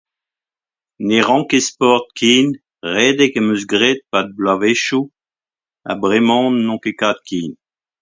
Ne 1.07 1.17
ran 1.27 1.43
ket 1.49 1.63
sport 1.69 2.05
ken, 2.19 2.47
redek 2.93 3.33
em 3.39 3.51
eus 3.53 3.63
graet 3.71 3.99
e-pad 4.03 4.27
bloavezhioù 4.37 5.05
ha 5.85 5.91
bremañ 6.01 6.45
n'on 6.63 6.81
ket 6.83 6.97
kap 7.01 7.17
ken. 7.27 7.49